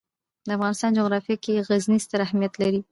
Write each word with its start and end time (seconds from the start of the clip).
د 0.47 0.49
افغانستان 0.57 0.91
جغرافیه 0.99 1.37
کې 1.43 1.63
غزني 1.67 1.99
ستر 2.05 2.19
اهمیت 2.25 2.53
لري. 2.61 2.79